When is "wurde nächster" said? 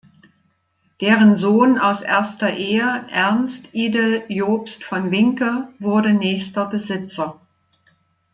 5.77-6.65